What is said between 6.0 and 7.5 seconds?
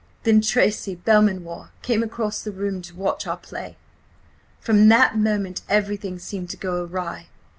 seemed to go awry.